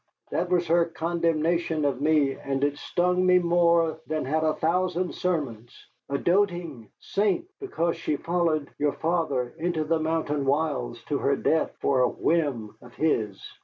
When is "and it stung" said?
2.33-3.23